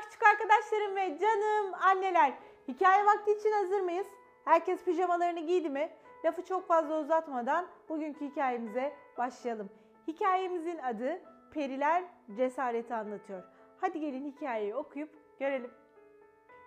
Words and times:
küçük 0.00 0.22
arkadaşlarım 0.22 0.96
ve 0.96 1.18
canım 1.18 1.74
anneler. 1.74 2.32
Hikaye 2.68 3.06
vakti 3.06 3.32
için 3.32 3.52
hazır 3.52 3.80
mıyız? 3.80 4.06
Herkes 4.44 4.84
pijamalarını 4.84 5.40
giydi 5.40 5.70
mi? 5.70 5.90
Lafı 6.24 6.44
çok 6.44 6.66
fazla 6.68 7.00
uzatmadan 7.00 7.66
bugünkü 7.88 8.30
hikayemize 8.30 8.92
başlayalım. 9.18 9.70
Hikayemizin 10.08 10.78
adı 10.78 11.20
Periler 11.52 12.04
Cesareti 12.36 12.94
Anlatıyor. 12.94 13.42
Hadi 13.80 14.00
gelin 14.00 14.32
hikayeyi 14.32 14.74
okuyup 14.74 15.10
görelim. 15.38 15.70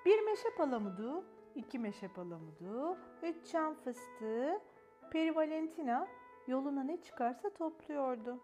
Bir 0.05 0.25
meşe 0.25 0.50
palamudu, 0.50 1.23
iki 1.55 1.80
meşe 1.80 2.07
palamudu, 2.07 2.98
üç 3.23 3.52
çam 3.52 3.73
fıstığı, 3.73 4.61
Peri 5.11 5.36
Valentina 5.36 6.07
yoluna 6.48 6.84
ne 6.84 7.02
çıkarsa 7.02 7.50
topluyordu. 7.50 8.39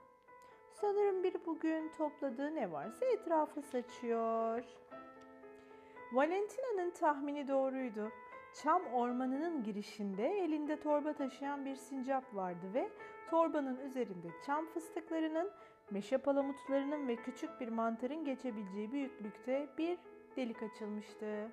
Sanırım 0.81 1.23
biri 1.23 1.45
bugün 1.45 1.91
topladığı 1.97 2.55
ne 2.55 2.71
varsa 2.71 3.05
etrafa 3.05 3.61
saçıyor. 3.61 4.63
Valentina'nın 6.13 6.91
tahmini 6.91 7.47
doğruydu. 7.47 8.11
Çam 8.63 8.85
ormanının 8.93 9.63
girişinde 9.63 10.27
elinde 10.27 10.79
torba 10.79 11.13
taşıyan 11.13 11.65
bir 11.65 11.75
sincap 11.75 12.35
vardı 12.35 12.73
ve 12.73 12.89
torbanın 13.29 13.79
üzerinde 13.79 14.27
çam 14.45 14.65
fıstıklarının, 14.65 15.51
meşe 15.91 16.17
palamutlarının 16.17 17.07
ve 17.07 17.15
küçük 17.15 17.59
bir 17.59 17.67
mantarın 17.67 18.25
geçebileceği 18.25 18.91
büyüklükte 18.91 19.67
bir 19.77 19.97
delik 20.35 20.63
açılmıştı. 20.63 21.51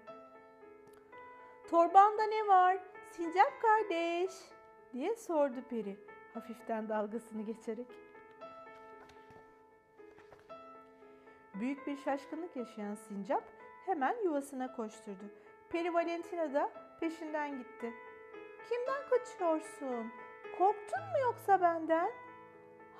Torbanda 1.71 2.23
ne 2.23 2.49
var? 2.49 2.79
Sincap 3.11 3.53
kardeş 3.63 4.33
diye 4.93 5.17
sordu 5.17 5.63
peri 5.71 5.97
hafiften 6.35 6.89
dalgasını 6.89 7.43
geçerek. 7.43 7.87
Büyük 11.63 11.87
bir 11.87 11.97
şaşkınlık 11.97 12.57
yaşayan 12.57 12.95
sincap 12.95 13.45
hemen 13.87 14.25
yuvasına 14.25 14.77
koşturdu. 14.77 15.25
Peri 15.71 15.95
Valentina 15.95 16.55
da 16.55 16.71
peşinden 17.01 17.59
gitti. 17.59 17.93
Kimden 18.69 19.09
kaçıyorsun? 19.11 20.13
Korktun 20.59 21.01
mu 21.01 21.19
yoksa 21.23 21.61
benden? 21.61 22.11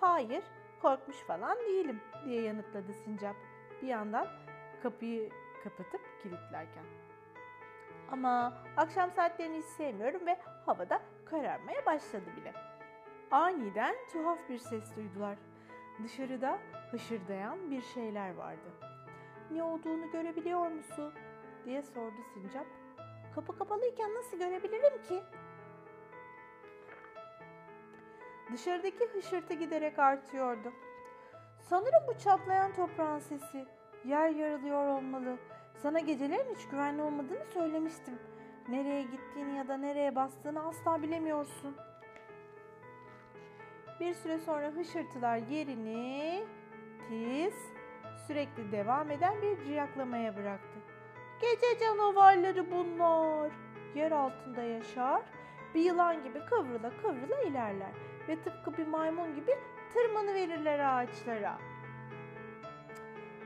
Hayır, 0.01 0.45
korkmuş 0.83 1.17
falan 1.17 1.59
değilim 1.59 2.01
diye 2.25 2.43
yanıtladı 2.43 2.93
sincap. 2.93 3.37
Bir 3.83 3.87
yandan 3.87 4.29
kapıyı 4.83 5.31
kapatıp 5.65 6.01
kilitlerken. 6.23 6.85
Ama 8.13 8.53
akşam 8.77 9.11
saatlerini 9.11 9.59
hiç 9.59 9.67
sevmiyorum 9.67 10.27
ve 10.27 10.39
havada 10.67 11.03
kararmaya 11.25 11.87
başladı 11.87 12.27
bile. 12.37 12.53
Aniden 13.31 13.95
tuhaf 14.13 14.39
bir 14.49 14.59
ses 14.59 14.97
duydular. 14.97 15.39
Dışarıda 16.05 16.59
hışırdayan 16.91 17.71
bir 17.71 17.83
şeyler 17.83 18.35
vardı. 18.35 18.73
Ne 19.51 19.63
olduğunu 19.63 20.11
görebiliyor 20.11 20.71
musun? 20.71 21.13
diye 21.65 21.83
sordu 21.83 22.23
sincap. 22.35 22.67
Kapı 23.35 23.59
kapalıyken 23.59 24.15
nasıl 24.15 24.39
görebilirim 24.39 25.03
ki? 25.03 25.23
Dışarıdaki 28.53 29.07
hışırtı 29.13 29.55
giderek 29.55 29.99
artıyordu. 29.99 30.73
Sanırım 31.59 32.03
bu 32.09 32.19
çatlayan 32.19 32.73
toprağın 32.73 33.19
sesi. 33.19 33.67
Yer 34.05 34.29
yarılıyor 34.29 34.87
olmalı. 34.87 35.37
Sana 35.83 36.01
gecelerin 36.01 36.55
hiç 36.55 36.69
güvenli 36.69 37.03
olmadığını 37.03 37.45
söylemiştim. 37.55 38.19
Nereye 38.69 39.03
gittiğini 39.03 39.57
ya 39.57 39.69
da 39.69 39.77
nereye 39.77 40.15
bastığını 40.15 40.69
asla 40.69 41.03
bilemiyorsun. 41.03 41.77
Bir 44.01 44.15
süre 44.15 44.39
sonra 44.39 44.69
hışırtılar 44.69 45.37
yerini 45.37 46.45
tiz, 47.09 47.55
sürekli 48.27 48.73
devam 48.73 49.11
eden 49.11 49.43
bir 49.43 49.65
ciyaklamaya 49.65 50.37
bıraktı. 50.37 50.79
Gece 51.41 51.79
canavarları 51.81 52.71
bunlar. 52.71 53.53
Yer 53.95 54.13
altında 54.13 54.63
yaşar, 54.63 55.23
bir 55.75 55.81
yılan 55.81 56.25
gibi 56.25 56.41
kıvrıla 56.45 56.91
kıvrıla 56.91 57.43
ilerler 57.43 57.93
ve 58.29 58.43
tıpkı 58.43 58.77
bir 58.77 58.87
maymun 58.87 59.35
gibi 59.35 59.53
tırmanı 59.95 60.35
verirler 60.35 60.79
ağaçlara. 60.79 61.59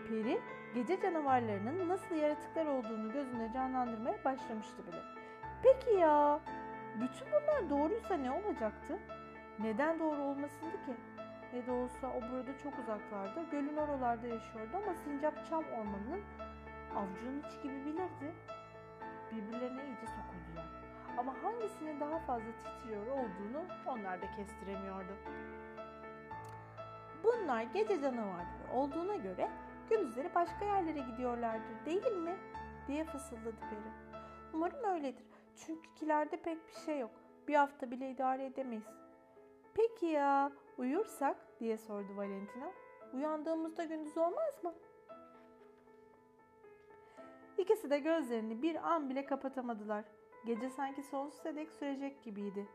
Peri 0.09 0.41
gece 0.75 1.01
canavarlarının 1.01 1.89
nasıl 1.89 2.15
yaratıklar 2.15 2.67
olduğunu 2.67 3.13
gözünde 3.13 3.51
canlandırmaya 3.55 4.25
başlamıştı 4.25 4.87
bile. 4.87 5.01
Peki 5.63 5.91
ya 5.91 6.41
bütün 6.95 7.27
bunlar 7.33 7.71
doğruysa 7.71 8.15
ne 8.15 8.31
olacaktı? 8.31 8.99
Neden 9.61 9.99
doğru 9.99 10.23
olmasındı 10.23 10.85
ki? 10.87 10.95
Ne 11.53 11.67
de 11.67 11.71
olsa 11.73 12.07
o 12.09 12.21
burada 12.33 12.59
çok 12.59 12.79
uzaklarda, 12.79 13.43
gölün 13.51 13.77
oralarda 13.77 14.27
yaşıyordu 14.27 14.77
ama 14.85 14.95
sincap 14.95 15.47
çam 15.47 15.65
ormanının 15.65 16.23
avcunun 16.97 17.43
içi 17.49 17.63
gibi 17.63 17.85
bilirdi. 17.85 18.35
Birbirlerine 19.33 19.85
iyice 19.85 20.07
sokuldular. 20.07 20.67
Ama 21.19 21.35
hangisinin 21.43 22.01
daha 22.01 22.19
fazla 22.19 22.53
titriyor 22.59 23.07
olduğunu 23.07 23.65
onlar 23.87 24.23
da 24.23 24.31
kestiremiyordu. 24.31 25.13
Bunlar 27.25 27.63
gece 27.63 28.01
canavarları 28.01 28.73
olduğuna 28.75 29.17
göre 29.17 29.51
gündüzleri 29.91 30.35
başka 30.35 30.65
yerlere 30.65 30.99
gidiyorlardır 30.99 31.87
değil 31.87 32.13
mi? 32.13 32.37
diye 32.89 33.05
fısıldadı 33.05 33.61
peri. 33.61 34.19
Umarım 34.55 34.85
öyledir. 34.85 35.27
Çünkü 35.57 35.95
kilerde 35.95 36.37
pek 36.37 36.69
bir 36.69 36.75
şey 36.87 36.99
yok. 36.99 37.11
Bir 37.49 37.55
hafta 37.55 37.91
bile 37.91 38.11
idare 38.11 38.45
edemeyiz. 38.45 39.06
Peki 39.77 40.07
ya 40.07 40.53
uyursak 40.79 41.37
diye 41.61 41.79
sordu 41.79 42.17
Valentina. 42.17 42.73
Uyandığımızda 43.15 43.85
gündüz 43.85 44.19
olmaz 44.19 44.65
mı? 44.65 44.75
İkisi 47.59 47.91
de 47.91 47.99
gözlerini 47.99 48.63
bir 48.63 48.93
an 48.93 49.11
bile 49.11 49.25
kapatamadılar. 49.25 50.05
Gece 50.47 50.71
sanki 50.71 51.03
sonsuza 51.03 51.57
dek 51.57 51.73
sürecek 51.73 52.23
gibiydi. 52.23 52.69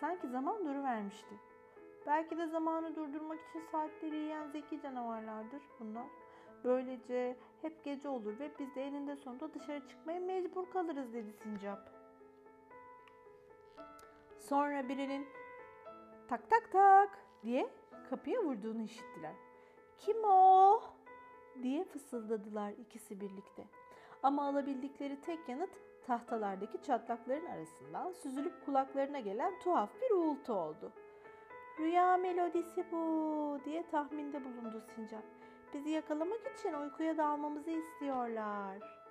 Sanki 0.00 0.28
zaman 0.28 0.66
duruvermişti. 0.66 1.34
Belki 2.06 2.38
de 2.38 2.46
zamanı 2.46 2.96
durdurmak 2.96 3.40
için 3.50 3.60
saatleri 3.72 4.16
yiyen 4.16 4.48
zeki 4.48 4.80
canavarlardır 4.80 5.62
bunlar. 5.80 6.06
Böylece 6.64 7.36
hep 7.62 7.84
gece 7.84 8.08
olur 8.08 8.38
ve 8.38 8.50
biz 8.58 8.74
de 8.74 8.82
eninde 8.82 9.16
sonunda 9.16 9.54
dışarı 9.54 9.86
çıkmaya 9.88 10.20
mecbur 10.20 10.70
kalırız 10.70 11.12
dedi 11.12 11.32
sincap. 11.32 11.90
Sonra 14.38 14.88
birinin 14.88 15.26
tak 16.28 16.50
tak 16.50 16.72
tak 16.72 17.18
diye 17.42 17.68
kapıya 18.10 18.42
vurduğunu 18.44 18.82
işittiler. 18.82 19.34
Kim 19.98 20.24
o? 20.24 20.80
diye 21.62 21.84
fısıldadılar 21.84 22.70
ikisi 22.70 23.20
birlikte. 23.20 23.64
Ama 24.22 24.46
alabildikleri 24.46 25.20
tek 25.20 25.48
yanıt 25.48 25.70
tahtalardaki 26.06 26.82
çatlakların 26.82 27.46
arasından 27.46 28.12
süzülüp 28.12 28.64
kulaklarına 28.66 29.20
gelen 29.20 29.58
tuhaf 29.60 29.90
bir 30.02 30.10
uğultu 30.10 30.52
oldu. 30.52 30.92
Rüya 31.78 32.16
melodisi 32.16 32.84
bu 32.92 33.58
diye 33.64 33.86
tahminde 33.90 34.44
bulundu 34.44 34.82
sincap. 34.94 35.22
Bizi 35.74 35.90
yakalamak 35.90 36.40
için 36.58 36.72
uykuya 36.72 37.16
dalmamızı 37.16 37.70
istiyorlar. 37.70 39.01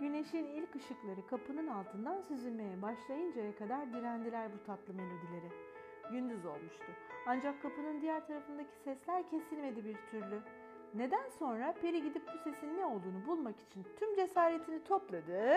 Güneşin 0.00 0.44
ilk 0.44 0.76
ışıkları 0.76 1.26
kapının 1.26 1.66
altından 1.66 2.20
süzülmeye 2.20 2.82
başlayıncaya 2.82 3.56
kadar 3.56 3.92
direndiler 3.92 4.52
bu 4.52 4.66
tatlı 4.66 4.94
melodileri. 4.94 5.50
Gündüz 6.10 6.46
olmuştu. 6.46 6.92
Ancak 7.26 7.62
kapının 7.62 8.00
diğer 8.00 8.26
tarafındaki 8.26 8.70
sesler 8.84 9.30
kesilmedi 9.30 9.84
bir 9.84 9.96
türlü. 10.10 10.40
Neden 10.94 11.28
sonra 11.28 11.74
Peri 11.82 12.02
gidip 12.02 12.22
bu 12.34 12.38
sesin 12.38 12.76
ne 12.76 12.84
olduğunu 12.84 13.26
bulmak 13.26 13.60
için 13.60 13.86
tüm 13.98 14.14
cesaretini 14.14 14.84
topladı. 14.84 15.56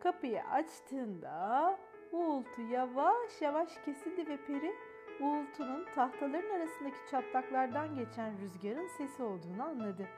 Kapıyı 0.00 0.42
açtığında 0.44 1.78
uğultu 2.12 2.62
yavaş 2.70 3.40
yavaş 3.40 3.78
kesildi 3.84 4.26
ve 4.26 4.36
Peri 4.36 4.74
uğultunun 5.20 5.86
tahtaların 5.94 6.50
arasındaki 6.50 6.98
çatlaklardan 7.10 7.94
geçen 7.94 8.40
rüzgarın 8.40 8.88
sesi 8.88 9.22
olduğunu 9.22 9.62
anladı. 9.62 10.08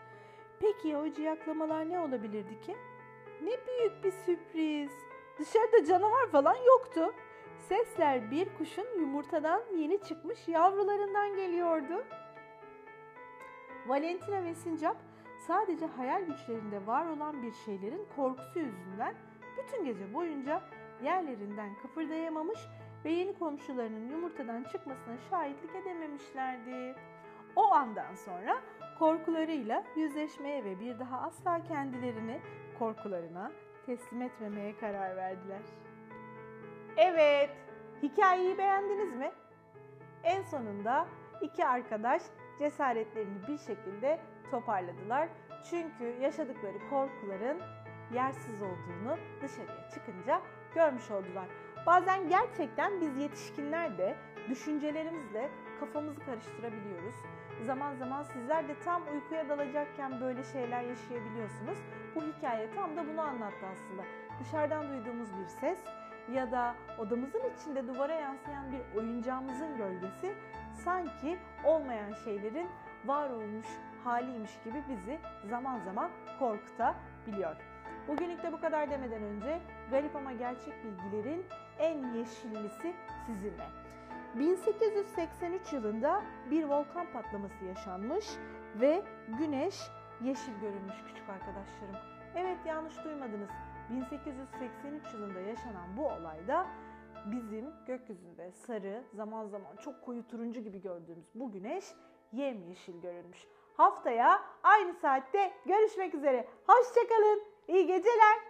Peki 0.60 0.96
o 0.96 1.12
ciyaklamalar 1.12 1.88
ne 1.88 2.00
olabilirdi 2.00 2.60
ki? 2.60 2.76
Ne 3.42 3.50
büyük 3.66 4.04
bir 4.04 4.10
sürpriz. 4.10 4.92
Dışarıda 5.38 5.84
canavar 5.84 6.28
falan 6.32 6.56
yoktu. 6.56 7.14
Sesler 7.58 8.30
bir 8.30 8.48
kuşun 8.58 8.86
yumurtadan 9.00 9.62
yeni 9.76 10.02
çıkmış 10.02 10.48
yavrularından 10.48 11.36
geliyordu. 11.36 12.04
Valentina 13.86 14.44
ve 14.44 14.54
Sincap 14.54 14.96
sadece 15.46 15.86
hayal 15.86 16.22
güçlerinde 16.22 16.86
var 16.86 17.06
olan 17.06 17.42
bir 17.42 17.52
şeylerin 17.52 18.06
korkusu 18.16 18.58
yüzünden 18.58 19.14
bütün 19.58 19.84
gece 19.84 20.14
boyunca 20.14 20.62
yerlerinden 21.02 21.74
kıpırdayamamış 21.82 22.60
ve 23.04 23.10
yeni 23.10 23.38
komşularının 23.38 24.10
yumurtadan 24.10 24.62
çıkmasına 24.62 25.18
şahitlik 25.30 25.74
edememişlerdi. 25.74 26.94
O 27.56 27.72
andan 27.72 28.14
sonra 28.14 28.60
korkularıyla 29.00 29.84
yüzleşmeye 29.96 30.64
ve 30.64 30.80
bir 30.80 30.98
daha 30.98 31.20
asla 31.20 31.62
kendilerini 31.62 32.40
korkularına 32.78 33.52
teslim 33.86 34.22
etmemeye 34.22 34.76
karar 34.76 35.16
verdiler. 35.16 35.62
Evet, 36.96 37.50
hikayeyi 38.02 38.58
beğendiniz 38.58 39.14
mi? 39.14 39.32
En 40.22 40.42
sonunda 40.42 41.06
iki 41.40 41.66
arkadaş 41.66 42.22
cesaretlerini 42.58 43.48
bir 43.48 43.58
şekilde 43.58 44.20
toparladılar. 44.50 45.28
Çünkü 45.70 46.04
yaşadıkları 46.04 46.78
korkuların 46.90 47.60
yersiz 48.14 48.62
olduğunu 48.62 49.16
dışarıya 49.42 49.90
çıkınca 49.94 50.42
görmüş 50.74 51.10
oldular. 51.10 51.46
Bazen 51.86 52.28
gerçekten 52.28 53.00
biz 53.00 53.16
yetişkinler 53.16 53.98
de 53.98 54.16
düşüncelerimizle 54.48 55.50
kafamızı 55.80 56.20
karıştırabiliyoruz. 56.20 57.14
Zaman 57.66 57.94
zaman 57.94 58.22
sizler 58.22 58.68
de 58.68 58.80
tam 58.84 59.02
uykuya 59.14 59.48
dalacakken 59.48 60.20
böyle 60.20 60.44
şeyler 60.44 60.82
yaşayabiliyorsunuz. 60.82 61.78
Bu 62.14 62.20
hikaye 62.22 62.70
tam 62.74 62.96
da 62.96 63.06
bunu 63.12 63.20
anlattı 63.20 63.66
aslında. 63.72 64.02
Dışarıdan 64.40 64.88
duyduğumuz 64.88 65.28
bir 65.38 65.46
ses 65.46 65.78
ya 66.32 66.52
da 66.52 66.74
odamızın 66.98 67.42
içinde 67.56 67.88
duvara 67.88 68.14
yansıyan 68.14 68.72
bir 68.72 68.98
oyuncağımızın 68.98 69.76
gölgesi 69.76 70.34
sanki 70.84 71.38
olmayan 71.64 72.12
şeylerin 72.24 72.68
var 73.04 73.30
olmuş 73.30 73.66
haliymiş 74.04 74.50
gibi 74.64 74.84
bizi 74.88 75.18
zaman 75.48 75.80
zaman 75.80 76.10
korkutabiliyor. 76.38 77.56
Bugünlük 78.08 78.42
de 78.42 78.52
bu 78.52 78.60
kadar 78.60 78.90
demeden 78.90 79.22
önce 79.22 79.60
garip 79.90 80.16
ama 80.16 80.32
gerçek 80.32 80.74
bilgilerin 80.84 81.46
en 81.78 82.12
yeşillisi 82.14 82.94
sizinle. 83.26 83.66
1883 84.38 85.72
yılında 85.72 86.22
bir 86.50 86.64
volkan 86.64 87.12
patlaması 87.12 87.64
yaşanmış 87.64 88.26
ve 88.80 89.02
güneş 89.38 89.74
yeşil 90.20 90.52
görünmüş 90.60 90.96
küçük 91.08 91.28
arkadaşlarım. 91.28 91.96
Evet 92.36 92.58
yanlış 92.66 93.04
duymadınız. 93.04 93.50
1883 93.90 95.14
yılında 95.14 95.40
yaşanan 95.40 95.96
bu 95.96 96.06
olayda 96.06 96.66
bizim 97.26 97.70
gökyüzünde 97.86 98.52
sarı, 98.52 99.04
zaman 99.14 99.46
zaman 99.46 99.76
çok 99.76 100.02
koyu 100.02 100.26
turuncu 100.26 100.60
gibi 100.60 100.82
gördüğümüz 100.82 101.26
bu 101.34 101.52
güneş 101.52 101.84
yemyeşil 102.32 103.00
görünmüş. 103.00 103.46
Haftaya 103.76 104.42
aynı 104.62 104.94
saatte 104.94 105.52
görüşmek 105.66 106.14
üzere. 106.14 106.48
Hoşçakalın. 106.66 107.42
İyi 107.68 107.86
geceler. 107.86 108.49